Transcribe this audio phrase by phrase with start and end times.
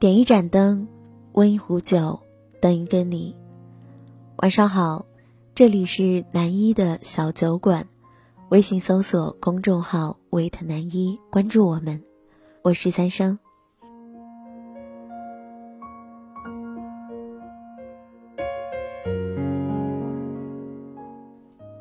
[0.00, 0.88] 点一盏灯，
[1.32, 2.18] 温一壶酒，
[2.60, 3.34] 等一个你。
[4.36, 5.06] 晚上好，
[5.54, 7.86] 这里是南一的小酒馆，
[8.50, 12.02] 微信搜索公众号“维特南一”，关注我们。
[12.62, 13.38] 我是三生。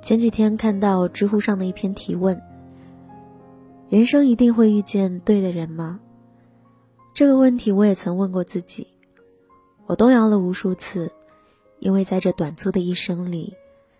[0.02, 2.40] 前几天看到知乎上的一篇提问：
[3.90, 6.00] 人生一定会遇见对的人吗？
[7.14, 8.88] 这个问题我也曾问过自己，
[9.86, 11.12] 我动摇了无数次，
[11.78, 13.54] 因为在这短促的一生里，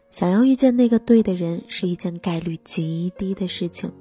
[0.10, 3.92] 想要遇见那个对的人是一件概率极低的事情。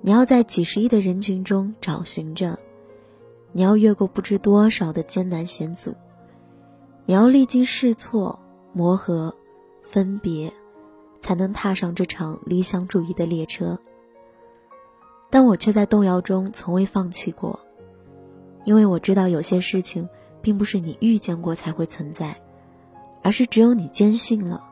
[0.00, 2.58] 你要在几十亿的人群中找寻着，
[3.52, 5.94] 你要越过不知多少的艰难险阻，
[7.06, 8.36] 你要历经试错、
[8.72, 9.32] 磨合、
[9.84, 10.52] 分别，
[11.20, 13.78] 才能踏上这场理想主义的列车。
[15.30, 17.60] 但我却在动摇中从未放弃过。
[18.64, 20.08] 因为我知道有些事情，
[20.40, 22.40] 并不是你遇见过才会存在，
[23.22, 24.62] 而是只有你坚信了，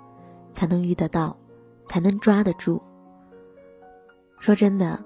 [0.52, 1.36] 才能遇得到，
[1.88, 2.80] 才能抓得住。
[4.38, 5.04] 说真的，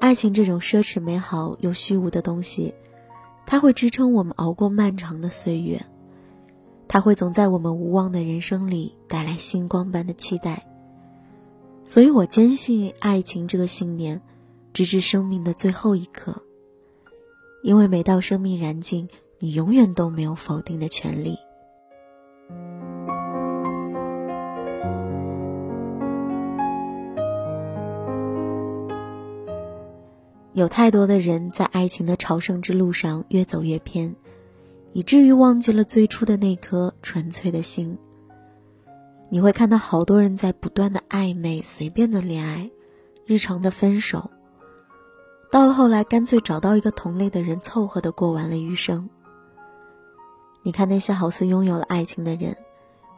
[0.00, 2.74] 爱情这种奢侈美好又虚无的东西，
[3.44, 5.84] 它会支撑我们熬过漫长的岁月，
[6.88, 10.66] 它会总在我们无望的人生里带来星光般的期待。
[11.84, 14.20] 所以我坚信爱情这个信念，
[14.72, 16.42] 直至生命的最后一刻。
[17.66, 19.08] 因为每到生命燃尽，
[19.40, 21.36] 你永远都没有否定的权利。
[30.52, 34.14] 有太多的人在爱情的朝圣之路上越走越偏，
[34.92, 37.98] 以至于忘记了最初的那颗纯粹的心。
[39.28, 42.70] 你会看到好多人在不断的暧昧、随便的恋爱、
[43.24, 44.30] 日常的分手。
[45.50, 49.08] 到了后来，干脆找到一个同类的人凑合的过完了余生。
[50.62, 52.56] 你看那些好似拥有了爱情的人，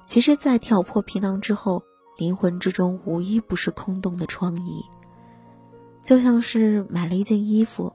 [0.04, 1.82] 其实，在挑破皮囊之后，
[2.18, 4.84] 灵魂之中无一不是空洞的疮痍。
[6.02, 7.92] 就像是买了一件衣服，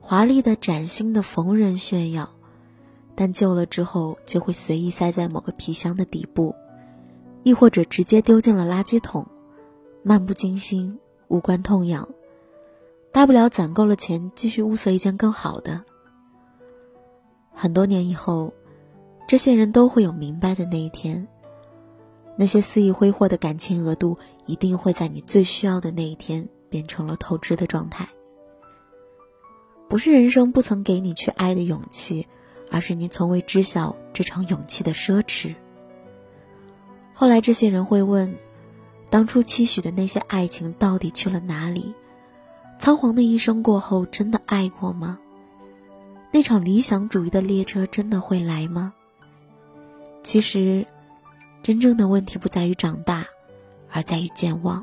[0.00, 2.30] 华丽的、崭新的逢人炫耀，
[3.14, 6.54] 但旧了之后就会随意塞在某个皮箱的底部，
[7.42, 9.26] 亦或者直接丢进了垃圾桶，
[10.02, 12.08] 漫不经心，无关痛痒。
[13.12, 15.84] 大不了攒够了钱，继续物色一件更好的。
[17.52, 18.54] 很多年以后，
[19.28, 21.28] 这些人都会有明白的那一天。
[22.36, 28.08] 那些肆意挥霍的感情额度，一定会在你最需要的那一天变成了透支的状态。
[29.90, 32.26] 不是人生不曾给你去爱的勇气，
[32.70, 35.54] 而是你从未知晓这场勇气的奢侈。
[37.12, 38.34] 后来，这些人会问：
[39.10, 41.92] 当初期许的那些爱情到底去了哪里？
[42.82, 45.16] 仓皇的一生过后，真的爱过吗？
[46.32, 48.92] 那场理想主义的列车真的会来吗？
[50.24, 50.84] 其实，
[51.62, 53.24] 真正的问题不在于长大，
[53.92, 54.82] 而在于健忘。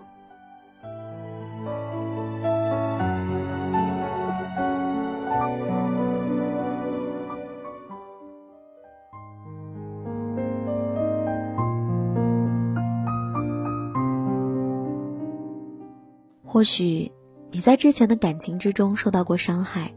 [16.46, 17.12] 或许。
[17.52, 19.94] 你在之前的感情之中受到过伤害，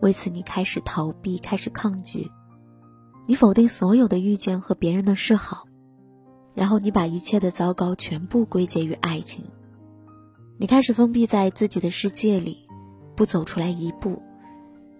[0.00, 2.30] 为此你开始逃避，开始抗拒，
[3.26, 5.64] 你否定所有的遇见和别人的示好，
[6.54, 9.44] 然后你把一切的糟糕全部归结于爱情，
[10.56, 12.68] 你开始封闭在自己的世界里，
[13.16, 14.22] 不走出来一步，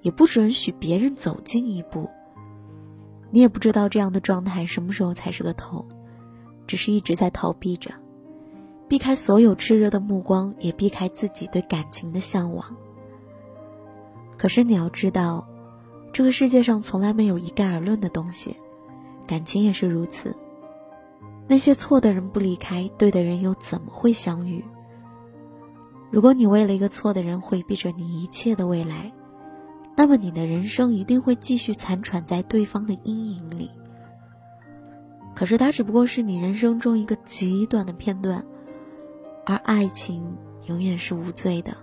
[0.03, 2.11] 也不准许别人走近一步。
[3.31, 5.87] 你也不知道这样的状态什么时候才是个头，
[6.66, 7.93] 只是一直在逃避着。
[8.87, 12.77] 避开所有炽热的目光，也避开自己对感情的向往。
[14.37, 15.47] 可是你要知道，
[16.12, 18.56] 这个世界上从来没有一概而论的东西，
[19.27, 20.37] 感情也是如此。
[21.47, 24.65] 那些错的人不离开，对的人又怎么会相遇？
[26.11, 29.12] 如果你为了一个错的人回避着你一切的未来，
[29.97, 33.70] 那么你的人生一定会继续残喘在对方的阴影里。
[35.35, 38.44] 可是，它只不过是你人生中一个极短的片段。
[39.46, 40.37] 而爱情
[40.67, 41.76] 永远是无罪的。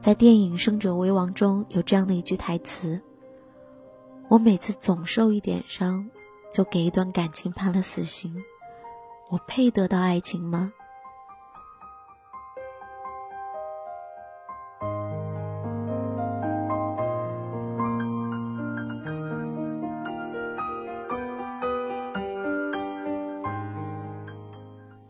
[0.00, 3.00] 在电影《胜者为王》中有这样的一句台词
[4.30, 6.08] ：“我每次总受一点伤，
[6.52, 8.42] 就给一段感情判了死刑，
[9.28, 10.72] 我配得到爱情吗？”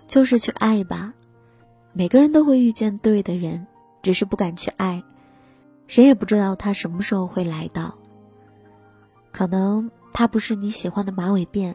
[0.09, 1.13] 就是去爱吧，
[1.93, 3.67] 每个人都会遇见对的人，
[4.03, 5.05] 只是不敢去爱，
[5.87, 7.95] 谁也不知道他什么时候会来到。
[9.31, 11.75] 可能他不是你喜欢的马尾辫，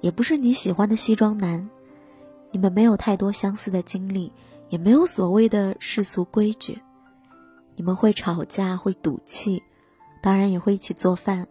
[0.00, 1.68] 也不是你喜欢的西装男，
[2.52, 4.32] 你们没有太多相似的经历，
[4.68, 6.80] 也没有所谓的世俗规矩。
[7.74, 9.62] 你们会吵架，会赌气，
[10.22, 11.48] 当然也会一起做饭，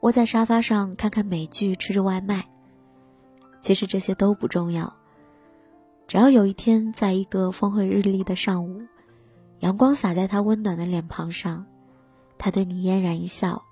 [0.00, 2.44] 窝在沙发上看看美剧，吃着外卖。
[3.60, 4.94] 其实这些都不重要，
[6.08, 8.80] 只要有一天，在一个风和日丽的上午，
[9.60, 11.66] 阳光洒在他温暖的脸庞上，
[12.38, 13.62] 他对你嫣然一笑，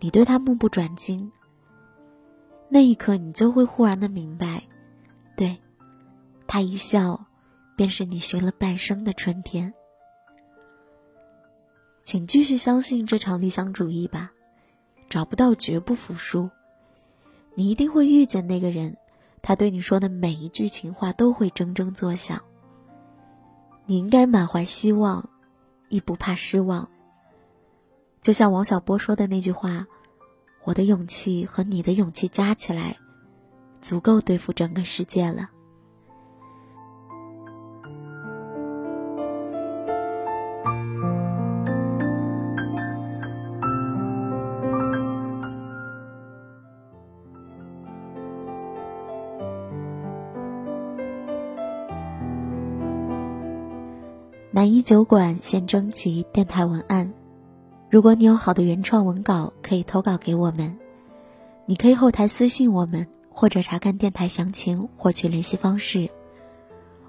[0.00, 1.30] 你对他目不转睛。
[2.70, 4.62] 那一刻，你就会忽然的明白，
[5.36, 5.58] 对，
[6.46, 7.26] 他一笑，
[7.76, 9.74] 便是你寻了半生的春天。
[12.02, 14.32] 请继续相信这场理想主义吧，
[15.10, 16.48] 找不到绝不服输，
[17.54, 18.96] 你一定会遇见那个人，
[19.42, 22.42] 他对你说的每一句情话都会铮铮作响。
[23.86, 25.28] 你应该满怀希望，
[25.88, 26.88] 亦不怕失望。
[28.20, 29.86] 就像王小波说的那句话
[30.64, 32.98] ：“我的勇气和你的勇气加起来，
[33.80, 35.50] 足够对付整个世界了。”
[54.58, 57.08] 南一酒馆现征集电台文案，
[57.88, 60.76] 如果你有好的原创文稿，可以投稿给我们。
[61.64, 66.10] 你可以后台私信我们，或者查看电台详情获取联系方式。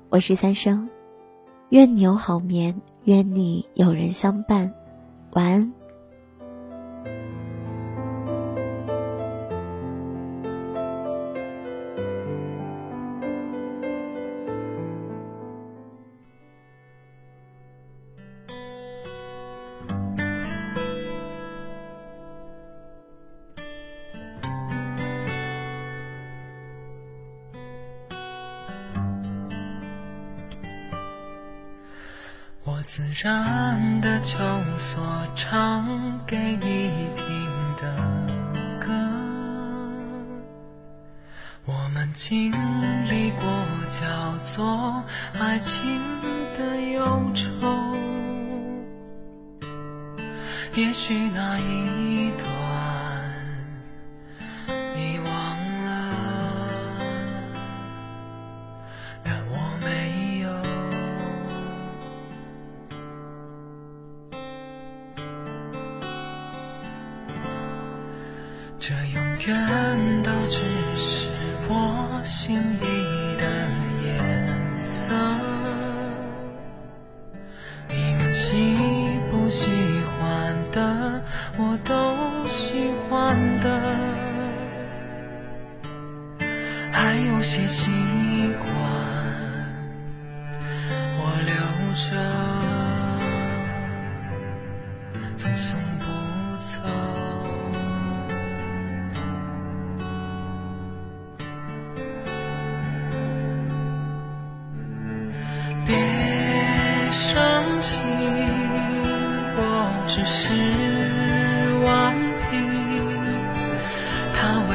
[0.10, 0.88] 我是三生，
[1.70, 4.72] 愿你有好眠，愿你有人相伴，
[5.32, 5.74] 晚安。
[32.92, 34.40] 自然的求
[34.80, 35.00] 索，
[35.36, 35.86] 唱
[36.26, 37.24] 给你听
[37.78, 37.96] 的
[38.80, 38.90] 歌。
[41.66, 42.52] 我们经
[43.08, 43.46] 历过
[43.90, 45.04] 叫做
[45.40, 46.02] 爱情
[46.58, 47.96] 的忧愁，
[50.74, 52.69] 也许那一朵。
[69.60, 70.64] 永远都只
[70.96, 71.28] 是
[71.68, 72.86] 我心里
[73.38, 73.44] 的
[74.06, 75.12] 颜色，
[77.90, 79.70] 你们喜不喜
[80.18, 81.22] 欢的，
[81.58, 81.94] 我都
[82.48, 83.68] 喜欢的，
[86.92, 87.92] 还有些习
[88.60, 88.70] 惯
[91.18, 91.54] 我留
[91.94, 92.08] 着，
[95.36, 95.78] 总送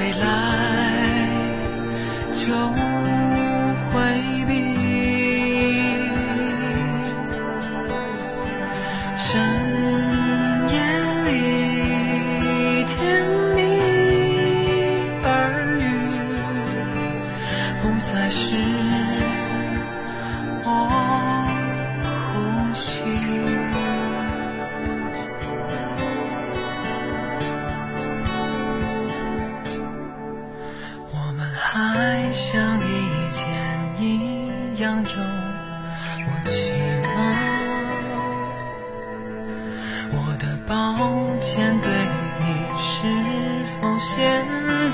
[0.04, 1.28] 未来
[2.34, 2.83] 就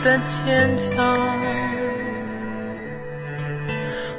[0.02, 1.16] 的坚强？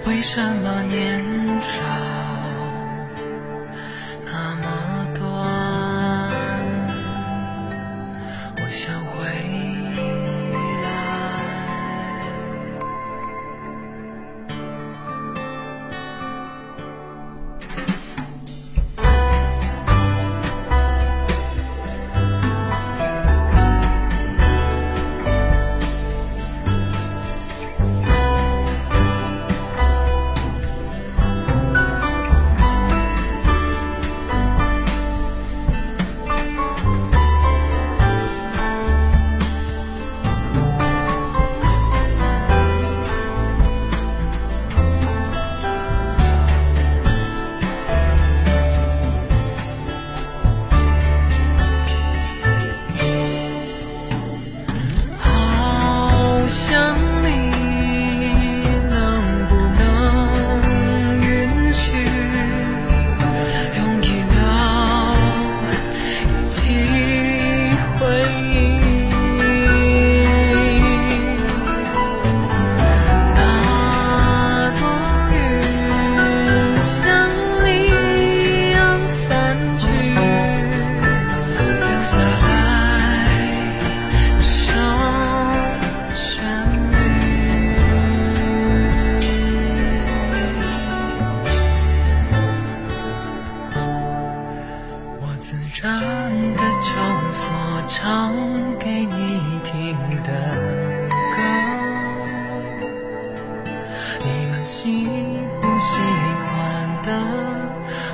[0.05, 1.23] 为什么年
[1.61, 2.20] 少？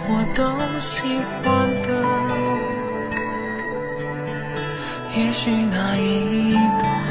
[0.10, 1.04] 我都喜
[1.44, 1.88] 欢的。
[5.18, 7.07] 也许那一朵。